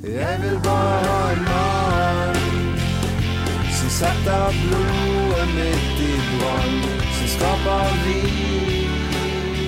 [0.00, 2.36] Jeg vil bare ha en mann
[3.76, 6.78] som setter blodet mitt i brann,
[7.18, 8.94] som skaper liv.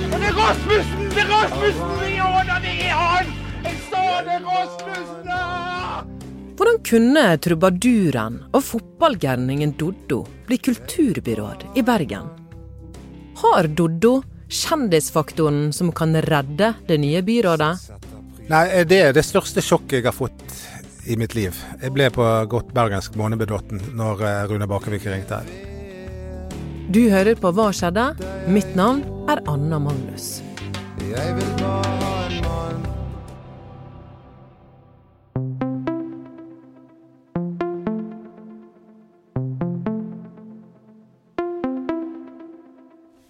[0.09, 1.03] Og det er Rasmussen!
[1.13, 1.93] Det er Rasmussen!
[2.09, 3.29] I årene det er han!
[3.67, 5.29] Jeg sa det, Rasmussen!
[6.57, 12.33] Hvordan kunne trubaduren og fotballgærningen Doddo bli kulturbyråd i Bergen?
[13.45, 17.75] Har Doddo kjendisfaktoren som kan redde det nye byrådet?
[18.51, 20.43] Nei, det er det største sjokket jeg har fått
[21.07, 21.57] i mitt liv.
[21.83, 25.43] Jeg ble på godt bergensk månebedåtten når eh, Rune Bakervik ringte.
[26.93, 28.13] Du hører på Hva skjedde?
[28.51, 30.43] Mitt navn er Anna Magnus.
[31.03, 32.81] Jeg vil bare ha en mann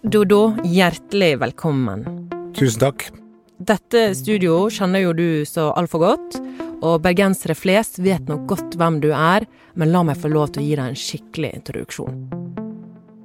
[0.03, 2.03] Dodo, hjertelig velkommen.
[2.53, 3.22] Tusen takk.
[3.63, 6.35] Dette studio kjenner jo du så altfor godt,
[6.83, 9.45] og bergensere flest vet nok godt hvem du er,
[9.79, 12.17] men la meg få lov til å gi deg en skikkelig introduksjon.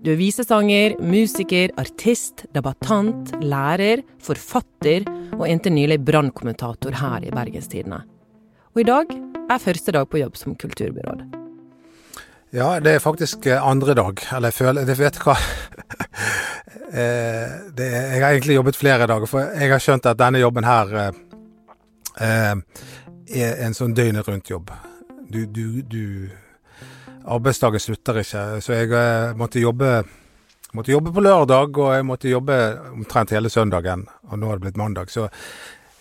[0.05, 8.05] Du er visesanger, musiker, artist, debattant, lærer, forfatter og inntil nylig brannkommentator her i Bergenstidene.
[8.77, 11.27] Og i dag er første dag på jobb som kulturbyråd.
[12.55, 14.23] Ja, det er faktisk andre dag.
[14.39, 15.35] Eller jeg vet hva
[16.89, 20.65] Eh, det, Jeg har egentlig jobbet flere dager, for jeg har skjønt at denne jobben
[20.65, 21.19] her eh,
[22.25, 22.55] eh,
[23.45, 24.73] er en sånn døgnet rundt-jobb.
[25.29, 26.31] Du, du, du
[27.29, 30.01] Arbeidsdagen slutter ikke, så jeg eh, måtte jobbe
[30.77, 32.57] måtte jobbe på lørdag, og jeg måtte jobbe
[32.93, 34.07] omtrent hele søndagen.
[34.29, 35.29] Og nå har det blitt mandag, så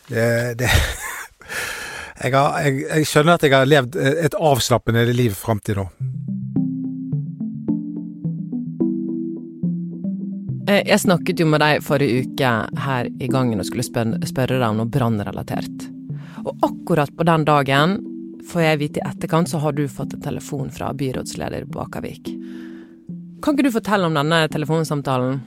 [0.07, 0.71] det, det
[2.23, 5.87] jeg, har, jeg, jeg skjønner at jeg har levd et avslappende liv fram til nå.
[10.67, 12.49] Jeg snakket jo med deg forrige uke
[12.83, 15.85] her i gangen og skulle spørre deg om noe brannrelatert.
[16.43, 17.93] Og akkurat på den dagen,
[18.47, 22.33] får jeg vite i etterkant, så har du fått en telefon fra byrådsleder Bakervik.
[23.43, 25.39] Kan ikke du fortelle om denne telefonsamtalen?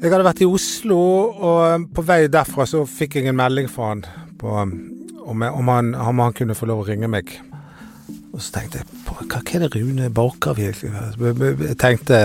[0.00, 0.98] Jeg hadde vært i Oslo,
[1.36, 4.04] og på vei derfra så fikk jeg en melding fra han
[4.40, 7.32] på, om, jeg, om, han, om han kunne få lov å ringe meg.
[8.36, 12.18] Og så tenkte jeg på hva, er det Rune Bakervik Jeg tenkte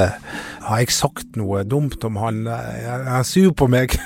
[0.65, 2.43] har jeg sagt noe dumt om han?
[2.51, 3.95] Han sur på meg?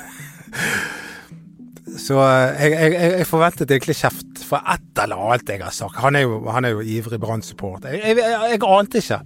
[1.95, 5.95] Så jeg, jeg, jeg forventet egentlig kjeft for et eller annet jeg har sagt.
[6.03, 7.95] Han er jo, han er jo ivrig Brann-supporter.
[7.95, 9.21] Jeg, jeg, ante ikke.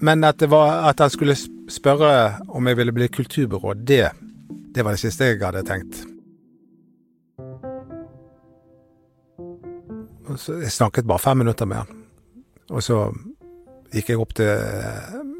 [0.00, 1.36] Men at, var, at han skulle
[1.70, 2.14] spørre
[2.48, 4.06] om jeg ville bli kulturbyråd, det,
[4.74, 6.00] det var det siste jeg hadde tenkt.
[10.40, 12.03] Så jeg snakket bare fem minutter med han.
[12.72, 12.98] Og så
[13.94, 14.50] gikk jeg opp til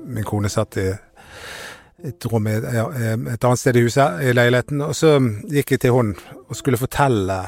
[0.05, 0.89] min kone satt i
[2.05, 4.83] et rom i, et annet sted i huset, i leiligheten.
[4.85, 5.17] Og så
[5.51, 6.15] gikk jeg til hun
[6.45, 7.39] og skulle fortelle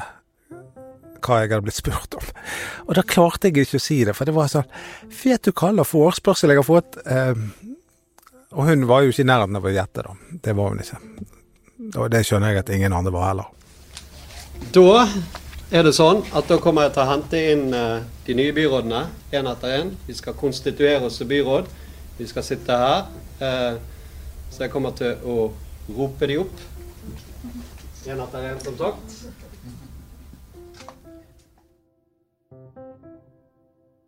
[1.17, 2.27] hva jeg hadde blitt spurt om.
[2.87, 4.67] Og da klarte jeg ikke å si det, for det var sånn
[5.23, 6.99] Vet du hva slags forespørsel jeg har fått?
[7.05, 7.33] Eh,
[8.55, 10.37] og hun var jo ikke i nærheten av å gjette, da.
[10.45, 10.99] Det var hun ikke.
[11.97, 13.51] Og det skjønner jeg at ingen andre var heller.
[14.73, 15.05] Da
[15.67, 19.01] er det sånn at da kommer jeg til å hente inn eh, de nye byrådene
[19.35, 19.91] én etter én.
[20.07, 21.67] Vi skal konstituere oss som byråd.
[22.17, 23.09] Vi skal sitte her.
[23.43, 23.75] Eh,
[24.51, 25.49] så jeg kommer til å
[25.91, 26.63] rope de opp.
[28.07, 29.17] Én etter én, som sagt.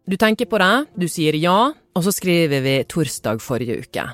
[0.10, 4.08] Du tenker på det, du sier ja, og så skriver vi torsdag forrige uke.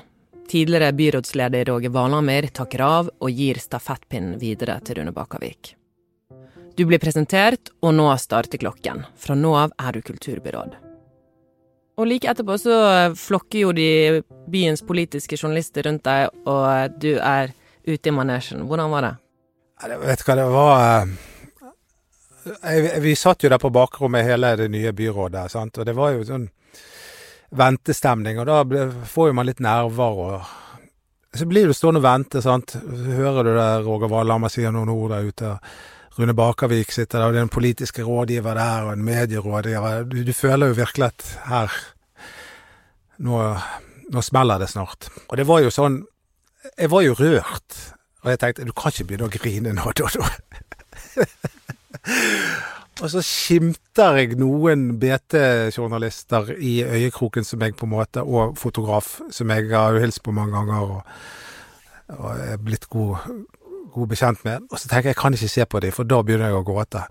[0.50, 5.76] Tidligere byrådsleder Roger Valhammer takker av og gir stafettpinnen videre til Rune Bakervik.
[6.76, 9.06] Du blir presentert, og nå starter klokken.
[9.16, 10.74] Fra nå av er du kulturbyråd.
[11.96, 12.74] Og like etterpå så
[13.16, 13.86] flokker jo de
[14.52, 17.54] byens politiske journalister rundt deg, og du er
[17.86, 18.66] ute i manesjen.
[18.68, 19.14] Hvordan var det?
[19.86, 21.16] Jeg vet du hva, det var eh,
[22.60, 25.80] jeg, Vi satt jo der på bakrommet hele det nye byrådet, sant?
[25.80, 26.46] og det var jo sånn
[27.56, 28.42] ventestemning.
[28.42, 32.44] Og da ble, får jo man litt nerver, og så blir du stående og vente,
[32.44, 32.76] sant.
[32.84, 35.58] Hører du det Roger Valhammer sier noen ord der ute.
[36.18, 40.06] Rune Bakervik sitter der, og det er en politisk rådgiver der, og en medierådgiver.
[40.08, 41.74] Du, du føler jo virkelig at her
[43.18, 43.42] nå,
[44.12, 45.10] nå smeller det snart.
[45.28, 46.04] Og det var jo sånn
[46.78, 47.76] Jeg var jo rørt.
[48.24, 50.24] Og jeg tenkte du kan ikke begynne å grine nå, Doddo.
[53.02, 59.20] og så skimter jeg noen BT-journalister i øyekroken som jeg på en måte, og fotograf
[59.30, 60.96] som jeg har hilst på mange ganger.
[60.96, 61.44] og
[62.14, 63.16] og er blitt god,
[63.96, 64.68] god bekjent med.
[64.70, 66.66] Og så tenker jeg jeg kan ikke se på dem, for da begynner jeg å
[66.66, 67.04] gråte.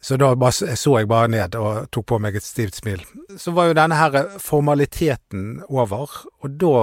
[0.00, 3.00] Så da bare, så jeg bare ned og tok på meg et stivt smil.
[3.34, 6.74] Så var jo denne her formaliteten over, og da,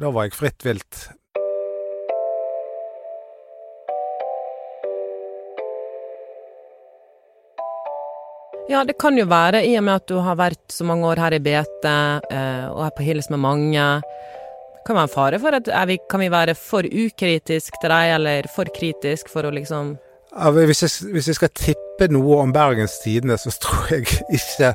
[0.00, 1.02] da var jeg fritt vilt.
[8.70, 11.20] Ja, det kan jo være, i og med at du har vært så mange år
[11.20, 13.86] her i BT eh, og er på hils med mange.
[14.86, 18.48] Kan være en fare for at vi, kan vi være for ukritisk til deg, eller
[18.54, 19.94] for kritisk for å liksom
[20.32, 24.72] hvis, jeg, hvis, jeg, skal tippe noe om Bergens Tidende, så tror jeg ikke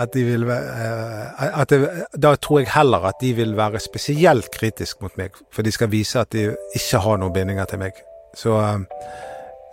[0.00, 1.78] at de vil eh, det,
[2.12, 5.90] Da tror jeg heller at de vil være spesielt kritisk mot meg, for de skal
[5.92, 7.96] vise at de ikke har noen bindinger til meg.
[8.36, 8.56] Så,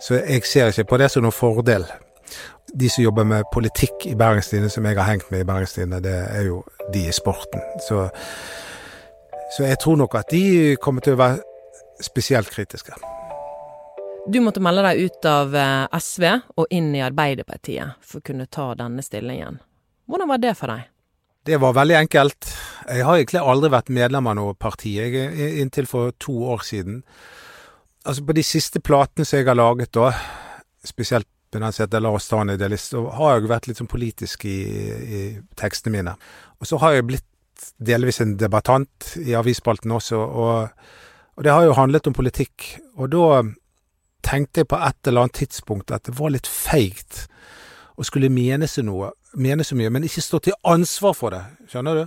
[0.00, 1.84] så jeg ser ikke på det som noen fordel
[2.74, 5.72] de som jobber med politikk i Bergens Tidende, som jeg har hengt med i Bergens
[5.72, 6.62] Tidende, det er jo
[6.94, 7.62] de i sporten.
[7.88, 8.08] Så,
[9.50, 12.94] så jeg tror nok at de kommer til å være spesielt kritiske.
[14.30, 16.26] Du måtte melde deg ut av eh, SV
[16.60, 19.58] og inn i Arbeiderpartiet for å kunne ta denne stillingen.
[20.10, 20.86] Hvordan var det for deg?
[21.46, 22.50] Det var veldig enkelt.
[22.84, 25.30] Jeg har egentlig aldri vært medlem av noe parti, jeg,
[25.62, 27.00] inntil for to år siden.
[28.04, 30.12] Altså På de siste platene som jeg har laget da,
[30.84, 34.58] spesielt Benazet La oss ta en idealist, så har jeg vært litt sånn politisk i,
[35.18, 35.22] i
[35.58, 36.12] tekstene mine.
[36.62, 37.26] Og så har jeg blitt
[37.78, 40.86] delvis en debattant i avisspalten også, og,
[41.36, 42.76] og, det har jo handlet om politikk.
[43.00, 43.42] Og da
[44.26, 47.26] tenkte jeg på et eller annet tidspunkt at det var litt feigt
[47.96, 51.44] å skulle mene noe, mene så mye, men ikke stå til ansvar for det.
[51.72, 52.04] Skjønner du?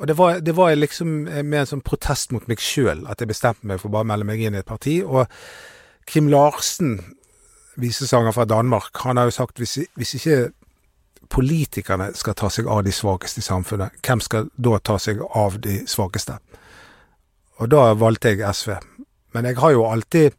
[0.00, 3.28] Og det var, det var liksom med en sånn protest mot meg sjøl at jeg
[3.28, 5.02] bestemte meg for å bare melde meg inn i et parti.
[5.04, 5.28] Og
[6.08, 6.96] Kim Larsen
[7.80, 10.38] visesanger fra Danmark, han har jo sagt hvis, hvis ikke
[11.30, 15.60] politikerne skal ta seg av de svakeste i samfunnet, hvem skal da ta seg av
[15.62, 16.38] de svakeste?
[17.60, 18.74] Og da valgte jeg SV.
[19.34, 20.36] Men jeg har jo alltid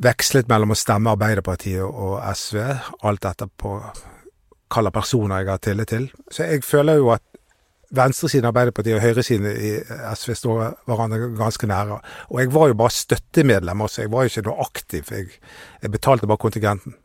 [0.00, 2.62] vekslet mellom å stemme Arbeiderpartiet og SV,
[3.06, 3.76] alt etter på
[4.70, 6.08] hvilke personer jeg har tillit til.
[6.30, 7.24] Så jeg føler jo at
[7.94, 9.72] venstresiden av Arbeiderpartiet og høyresiden i
[10.14, 12.00] SV står hverandre ganske nære.
[12.30, 15.14] Og jeg var jo bare støttemedlem også, jeg var jo ikke noe aktiv.
[15.14, 15.40] Jeg,
[15.82, 16.96] jeg betalte bare kontingenten.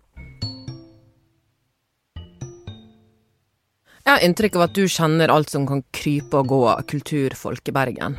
[4.24, 8.18] Inntrykk av at du kjenner alt som kan krype og gå av kulturfolk i Bergen.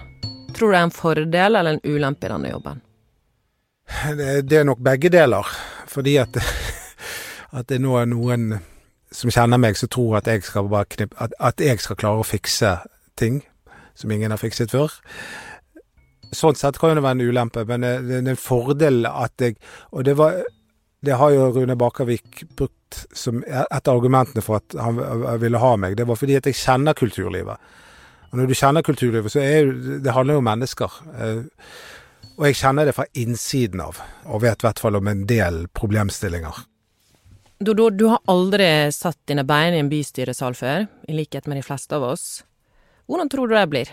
[0.56, 2.82] Tror du det er en fordel eller en ulempe i denne jobben?
[4.16, 5.46] Det, er nok begge deler.
[5.88, 6.38] Fordi at,
[7.58, 8.56] at det nå er noen
[9.12, 12.26] som kjenner meg, som tror at jeg skal knippe at, at, jeg skal klare å
[12.26, 12.72] fikse
[13.16, 13.42] ting
[13.96, 14.92] som ingen har fikset før.
[16.34, 19.56] Sånn sett kan det være en ulempe, men det er en fordel at jeg
[19.92, 20.42] Og det var
[21.04, 25.00] det har jo Rune Bakervik brukt som et av argumentene for at han
[25.42, 25.96] ville ha meg.
[25.98, 27.74] Det var fordi at jeg kjenner kulturlivet.
[28.30, 29.70] Og når du kjenner kulturlivet, så er
[30.02, 30.96] det handler jo om mennesker.
[31.16, 31.68] Eh,
[32.36, 35.62] og jeg kjenner det fra innsiden av, og vet i hvert fall om en del
[35.76, 36.64] problemstillinger.
[37.56, 41.64] Dodo, du har aldri satt dine bein i en bystyresal før, i likhet med de
[41.64, 42.26] fleste av oss.
[43.08, 43.92] Hvordan tror du det blir?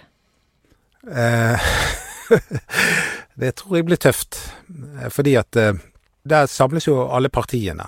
[1.08, 1.72] Eh,
[3.40, 4.42] det tror jeg blir tøft.
[5.00, 5.80] Eh, fordi at eh,
[6.24, 7.86] der samles jo alle partiene.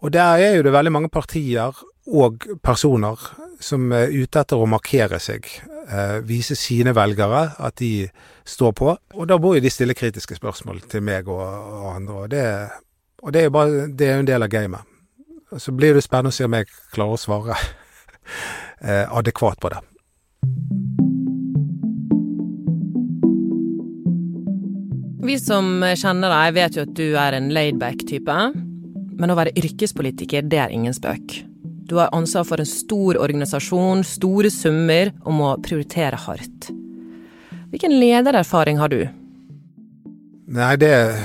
[0.00, 3.20] Og der er jo det veldig mange partier og personer
[3.60, 5.46] som er ute etter å markere seg.
[5.90, 8.08] Eh, vise sine velgere at de
[8.48, 8.94] står på.
[9.14, 12.16] Og da må jo de stille kritiske spørsmål til meg og, og andre.
[12.22, 12.44] Og det,
[13.22, 14.96] og det er jo bare, det er en del av gamet.
[15.58, 17.58] Så blir det spennende å se om jeg klarer å svare
[18.86, 19.82] eh, adekvat på det.
[25.20, 28.36] Vi som kjenner deg, vet jo at du er en laidback-type.
[29.20, 31.42] Men å være yrkespolitiker, det er ingen spøk.
[31.90, 36.70] Du har ansvar for en stor organisasjon, store summer, og må prioritere hardt.
[37.70, 39.02] Hvilken ledererfaring har du?
[40.50, 41.18] Nei, det er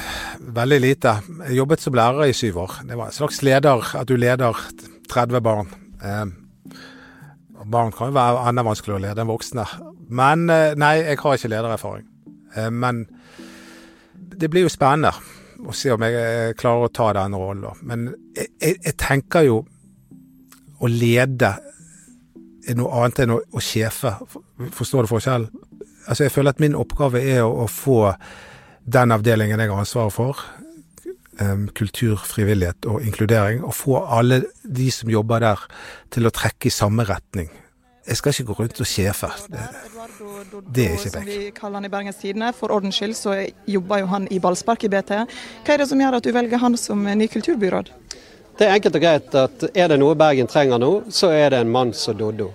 [0.55, 1.12] Veldig lite.
[1.48, 2.74] Jeg jobbet som lærer i syv år.
[2.88, 4.60] Det var en slags leder, at du leder
[5.12, 5.72] 30 barn.
[6.00, 6.25] Eh,
[7.65, 9.65] barn kan jo være enda vanskeligere å lede enn voksne.
[10.08, 12.05] Men eh, nei, jeg har ikke ledererfaring.
[12.55, 13.08] Eh, men
[14.39, 15.13] det blir jo spennende
[15.65, 17.86] å se om jeg eh, klarer å ta den rollen.
[17.88, 19.62] Men jeg, jeg, jeg, tenker jo
[20.84, 21.54] å lede
[22.65, 24.15] er noe annet enn å, å sjefe.
[24.74, 25.48] Forstår du forskjellen?
[26.06, 28.00] Altså, jeg føler at min oppgave er å, å få
[28.86, 30.42] den avdelingen jeg har ansvaret for,
[31.42, 35.63] um, kultur, frivillighet og inkludering, og få alle de som jobber der
[36.13, 37.50] til å trekke i samme retning.
[38.05, 39.27] Jeg skal ikke gå rundt og sjefe.
[39.50, 39.62] Det,
[40.75, 42.51] det er ikke Som vi kaller han i Bergens Tidende.
[42.53, 45.15] For ordens skyld så jobber jo han i ballspark i BT.
[45.65, 47.89] Hva er det som gjør at du velger han som ny kulturbyråd?
[48.55, 51.63] Det er enkelt og greit at er det noe Bergen trenger nå, så er det
[51.65, 52.51] en mann som Doddo.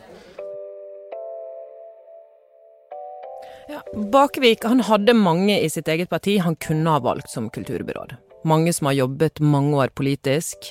[4.14, 8.14] Bakevik han hadde mange i sitt eget parti han kunne ha valgt som kulturbyråd.
[8.46, 10.70] Mange som har jobbet mange år politisk.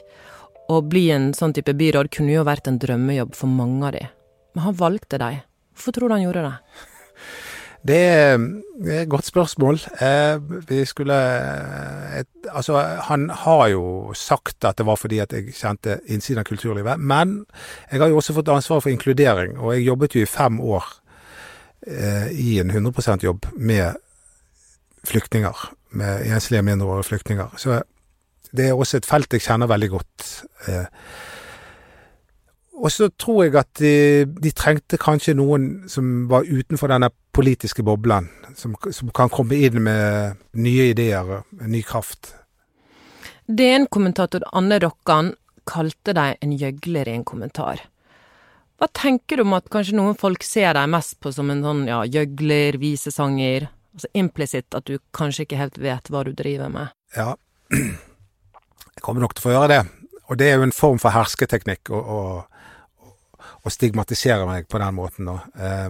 [0.72, 4.08] Å bli en sånn type byråd kunne jo vært en drømmejobb for mange av de.
[4.60, 5.44] Men han valgte deg.
[5.72, 6.56] Hvorfor tror du han gjorde det?
[7.88, 8.34] Det er
[8.92, 9.78] et godt spørsmål.
[10.04, 11.16] Eh, vi skulle
[12.20, 12.76] et, Altså,
[13.08, 17.00] han har jo sagt at det var fordi at jeg kjente innsiden av kulturlivet.
[17.00, 17.46] Men
[17.92, 20.84] jeg har jo også fått ansvar for inkludering, og jeg jobbet jo i fem år
[21.88, 23.96] eh, i en 100 %-jobb med
[25.08, 25.72] flyktninger.
[25.92, 27.56] Med enslige mindreårige flyktninger.
[27.56, 27.82] Så
[28.52, 30.44] det er også et felt jeg kjenner veldig godt.
[30.68, 30.86] Eh,
[32.80, 33.94] og så tror jeg at de,
[34.40, 39.82] de, trengte kanskje noen som var utenfor denne politiske boblen, som, som kan komme inn
[39.84, 42.34] med nye ideer, ny kraft.
[43.50, 45.34] DN-kommentator Anne Rokkan
[45.70, 47.84] kalte deg en gjøgler i en kommentar.
[48.80, 51.84] Hva tenker du om at kanskje noen folk ser deg mest på som en sånn
[51.90, 53.68] ja, gjøgler, visesanger?
[53.98, 56.94] Altså implisitt at du kanskje ikke helt vet hva du driver med?
[57.18, 57.34] Ja,
[57.76, 59.82] jeg kommer nok til å få gjøre det.
[60.30, 62.20] Og det er jo en form for hersketeknikk og, å,
[63.64, 65.32] å stigmatisere meg på den måten.
[65.34, 65.90] Og, eh,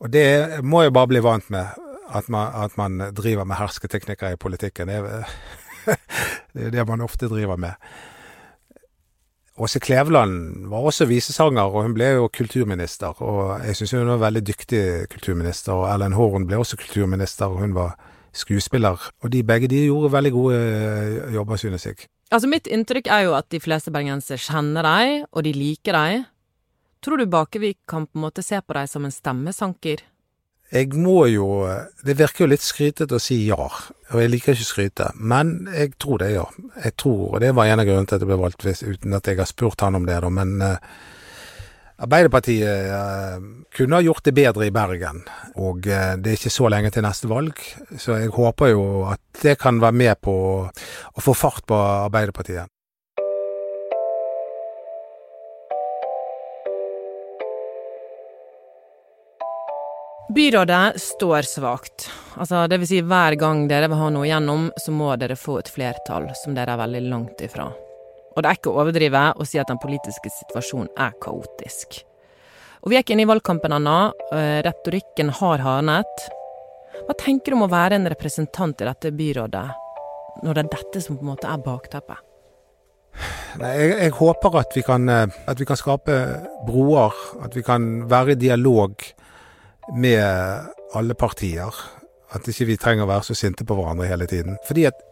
[0.00, 4.34] og det må jeg bare bli vant med, at man, at man driver med hersketeknikker
[4.34, 4.90] i politikken.
[4.90, 5.38] Det er,
[6.54, 7.74] det er det man ofte driver med.
[9.56, 13.16] Åse Kleveland var også visesanger, og hun ble jo kulturminister.
[13.24, 15.72] Og jeg syns hun var veldig dyktig kulturminister.
[15.72, 17.94] Og Ellen Horn ble også kulturminister, og hun var
[18.36, 19.00] skuespiller.
[19.24, 22.04] Og de begge de gjorde veldig gode eh, jobber, synes jeg.
[22.30, 26.26] Altså Mitt inntrykk er jo at de fleste bergensere kjenner deg, og de liker deg.
[27.06, 30.00] Tror du Bakevik kan på en måte se på deg som en stemmesanker?
[30.74, 31.46] Jeg må jo
[32.02, 33.68] Det virker jo litt skrytete å si ja,
[34.10, 36.42] og jeg liker ikke å skryte, men jeg tror det, ja.
[36.82, 39.30] Jeg tror, og det var en av grunnene til at jeg ble valgt, uten at
[39.30, 40.32] jeg har spurt han om det, da.
[40.34, 40.98] Men uh,
[41.96, 43.36] Arbeiderpartiet eh,
[43.72, 45.22] kunne ha gjort det bedre i Bergen,
[45.62, 47.62] og eh, det er ikke så lenge til neste valg.
[47.96, 48.82] Så jeg håper jo
[49.14, 50.34] at det kan være med på
[50.66, 52.68] å få fart på Arbeiderpartiet.
[60.28, 62.10] Byrådet står svakt.
[62.34, 65.60] Altså, det vil si hver gang dere vil ha noe igjennom, så må dere få
[65.60, 67.68] et flertall som dere er veldig langt ifra.
[68.34, 72.00] Og det er ikke å overdrive å si at den politiske situasjonen er kaotisk.
[72.82, 73.98] Og vi er ikke inne i valgkampen ennå.
[74.34, 76.24] Eh, retorikken har hardnet.
[77.06, 79.66] Hva tenker du om å være en representant i dette byrådet,
[80.42, 82.24] når det er dette som på en måte er bakteppet?
[83.62, 86.18] Jeg, jeg, håper at vi, kan, eh, at vi kan skape
[86.66, 87.14] broer,
[87.46, 89.06] at vi kan være i dialog
[89.94, 91.74] med alle partier.
[92.34, 94.58] At ikke vi trenger å være så sinte på hverandre hele tiden.
[94.66, 95.04] Fordi at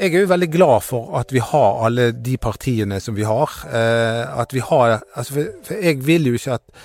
[0.00, 3.52] jeg er jo veldig glad for at vi har alle de partiene som vi har.
[3.68, 6.82] Eh, at vi har altså for, for, jeg vil jo ikke at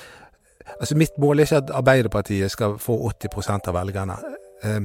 [0.78, 4.18] Altså mitt mål er ikke at Arbeiderpartiet skal få 80 av velgerne.
[4.64, 4.82] Eh,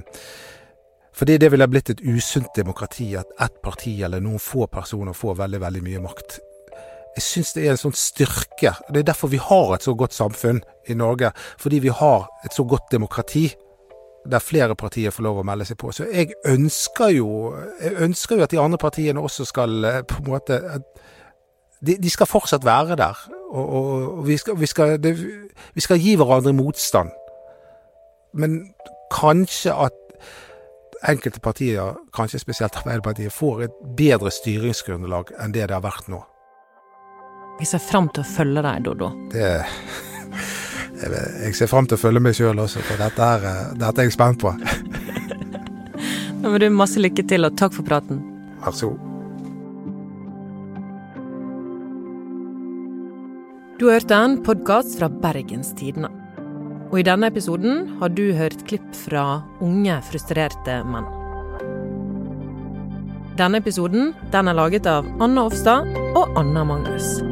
[1.12, 5.34] fordi det ville blitt et usunt demokrati at ett parti eller noen få personer får
[5.42, 6.38] veldig, veldig mye makt
[7.16, 8.72] jeg syns det er en sånn styrke.
[8.88, 11.32] Det er derfor vi har et så godt samfunn i Norge.
[11.60, 13.50] Fordi vi har et så godt demokrati
[14.30, 15.90] der flere partier får lov å melde seg på.
[15.92, 17.28] Så jeg ønsker jo,
[17.82, 20.62] jeg ønsker jo at de andre partiene også skal eh, på en måte
[21.82, 23.18] De, de skal fortsatt være der.
[23.50, 25.16] Og, og, og vi, skal, vi, skal, det,
[25.74, 27.10] vi skal gi hverandre motstand.
[28.38, 28.70] Men
[29.10, 29.98] kanskje at
[31.08, 36.22] enkelte partier, kanskje spesielt Arbeiderpartiet, får et bedre styringsgrunnlag enn det det har vært nå.
[37.62, 39.12] Jeg ser fram til å følge deg, Doddo.
[39.30, 39.50] Det
[41.02, 44.06] Jeg ser fram til å følge meg sjøl også, for dette, er, eh, dette er
[44.06, 44.50] jeg spent på.
[46.42, 48.18] Nå må du masse lykke til, og takk for praten.
[48.62, 49.08] Vær så god.
[53.78, 56.10] Du har hørt en podkast fra Bergenstidene.
[56.90, 61.06] Og i denne episoden har du hørt klipp fra unge, frustrerte menn.
[63.38, 67.31] Denne episoden den er laget av Anna Offstad og Anna Magnus.